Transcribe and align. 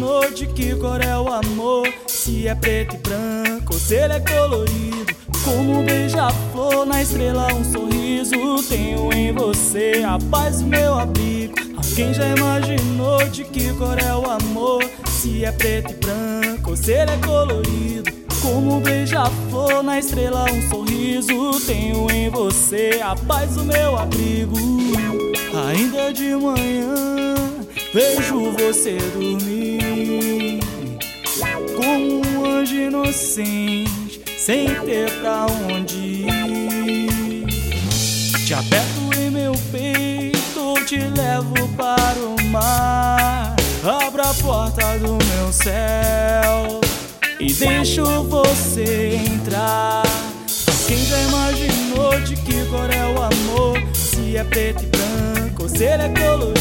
Imaginou 0.00 0.30
de 0.30 0.46
que 0.46 0.74
cor 0.76 0.98
é 1.02 1.14
o 1.18 1.28
amor? 1.28 1.86
Se 2.06 2.48
é 2.48 2.54
preto 2.54 2.94
e 2.94 2.98
branco 2.98 3.74
ou 3.74 3.78
se 3.78 3.96
ele 3.96 4.14
é 4.14 4.20
colorido 4.20 5.14
Como 5.44 5.80
um 5.80 5.84
beija-flor 5.84 6.86
na 6.86 7.02
estrela 7.02 7.52
um 7.52 7.62
sorriso 7.62 8.62
Tenho 8.66 9.12
em 9.12 9.30
você 9.34 10.02
a 10.02 10.18
paz 10.30 10.62
do 10.62 10.68
meu 10.68 10.98
abrigo 10.98 11.54
Quem 11.94 12.14
já 12.14 12.26
imaginou 12.28 13.28
de 13.28 13.44
que 13.44 13.74
cor 13.74 13.98
é 13.98 14.14
o 14.14 14.24
amor? 14.30 14.82
Se 15.06 15.44
é 15.44 15.52
preto 15.52 15.92
e 15.92 15.96
branco 15.96 16.70
ou 16.70 16.76
se 16.76 16.92
ele 16.92 17.10
é 17.10 17.16
colorido 17.18 18.10
como 18.40 18.76
um 18.76 18.80
beija-flor 18.80 19.82
na 19.82 19.98
estrela, 19.98 20.46
um 20.50 20.70
sorriso. 20.70 21.60
Tenho 21.66 22.10
em 22.10 22.30
você 22.30 22.98
a 23.02 23.14
paz 23.14 23.54
do 23.54 23.64
meu 23.66 23.98
abrigo. 23.98 24.56
Ainda 25.68 26.10
de 26.10 26.34
manhã 26.34 27.34
vejo 27.92 28.52
você 28.52 28.96
dormir 29.12 29.69
como 31.76 32.20
um 32.26 32.44
anjo 32.46 32.74
inocente, 32.74 34.22
sem 34.38 34.66
ter 34.84 35.10
pra 35.20 35.46
onde 35.46 35.96
ir. 35.96 37.46
Te 38.46 38.54
aperto 38.54 39.18
em 39.18 39.30
meu 39.30 39.52
peito, 39.70 40.74
te 40.86 40.98
levo 40.98 41.68
para 41.76 42.18
o 42.18 42.42
mar. 42.50 43.54
Abra 43.82 44.30
a 44.30 44.34
porta 44.34 44.98
do 44.98 45.12
meu 45.12 45.52
céu 45.52 46.80
e 47.38 47.52
deixo 47.52 48.04
você 48.24 49.20
entrar. 49.26 50.02
Quem 50.86 50.98
já 51.04 51.18
imaginou 51.22 52.20
de 52.20 52.34
que 52.36 52.64
cor 52.66 52.90
é 52.90 53.06
o 53.06 53.22
amor? 53.22 53.80
Se 53.94 54.36
é 54.36 54.44
preto 54.44 54.82
e 54.82 54.86
branco 54.86 55.68
se 55.68 55.84
ele 55.84 56.02
é 56.02 56.08
colorido. 56.08 56.60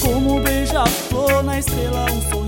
Como 0.00 0.36
um 0.36 0.42
beija-flor 0.42 1.42
na 1.42 1.58
estrela, 1.58 2.06
um 2.10 2.22
sorriso. 2.30 2.47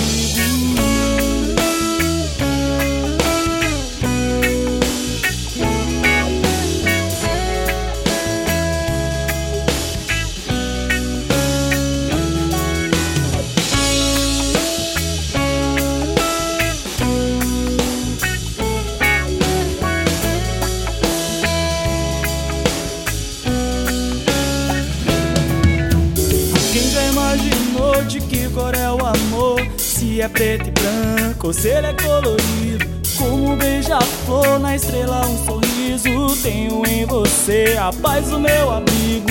amor? 29.11 29.59
Se 29.77 30.21
é 30.21 30.27
preto 30.27 30.69
e 30.69 30.71
branco 30.71 31.53
se 31.53 31.69
ele 31.69 31.87
é 31.87 31.93
colorido 31.93 32.85
Como 33.17 33.51
um 33.51 33.57
beija-flor 33.57 34.59
na 34.59 34.75
estrela, 34.75 35.25
um 35.25 35.45
sorriso 35.45 36.41
Tenho 36.41 36.85
em 36.85 37.05
você 37.05 37.77
a 37.79 37.91
paz 37.91 38.27
do 38.29 38.39
meu 38.39 38.71
abrigo 38.71 39.27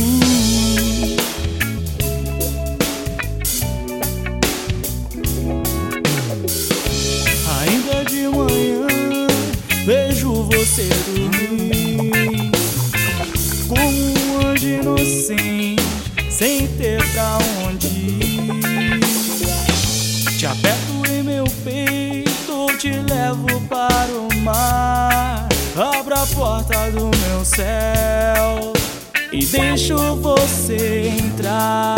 Ainda 7.60 8.04
de 8.04 8.28
manhã 8.28 9.26
vejo 9.84 10.44
você 10.44 10.88
dormir 11.06 12.50
Como 13.68 13.90
um 13.90 14.46
anjo 14.46 14.66
inocente 14.66 15.80
sem 16.40 16.66
ter 16.68 16.98
pra 17.12 17.36
onde 17.36 17.59
aperto 20.50 21.08
em 21.08 21.22
meu 21.22 21.44
peito, 21.64 22.66
te 22.78 22.90
levo 22.90 23.60
para 23.68 24.10
o 24.10 24.34
mar. 24.42 25.48
Abro 25.76 26.14
a 26.14 26.26
porta 26.26 26.90
do 26.90 27.04
meu 27.04 27.44
céu 27.44 28.72
e 29.32 29.44
deixo 29.46 29.96
você 30.16 31.14
entrar. 31.18 31.96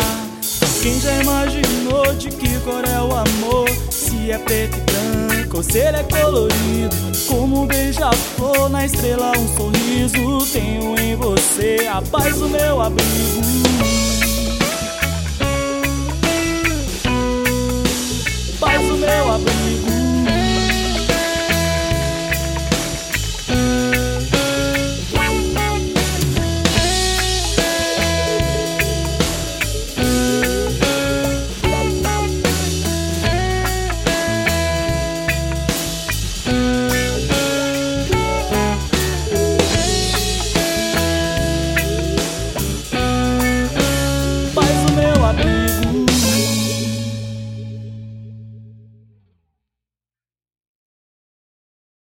Quem 0.82 1.00
já 1.00 1.12
imaginou 1.22 2.14
de 2.18 2.28
que 2.28 2.58
cor 2.60 2.84
é 2.84 3.00
o 3.00 3.14
amor? 3.14 3.68
Se 3.90 4.30
é 4.30 4.38
preto 4.38 4.76
e 4.76 4.80
branco 4.80 5.62
se 5.62 5.78
ele 5.78 5.98
é 5.98 6.02
colorido 6.02 6.96
Como 7.28 7.62
um 7.62 7.66
beija-flor 7.66 8.68
na 8.68 8.84
estrela, 8.86 9.32
um 9.38 9.56
sorriso 9.56 10.52
Tenho 10.52 10.98
em 10.98 11.14
você 11.14 11.86
a 11.88 12.02
paz 12.02 12.36
do 12.36 12.48
meu 12.48 12.80
abrigo 12.80 13.71